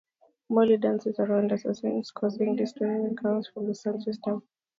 Molly 0.49 0.77
dances 0.77 1.19
around 1.19 1.51
the 1.51 1.53
assassin, 1.53 2.01
causing 2.15 2.55
discordant 2.55 3.03
noise 3.03 3.13
to 3.19 3.21
blare 3.21 3.43
from 3.53 3.67
the 3.67 3.75
sound 3.75 4.01
system. 4.01 4.41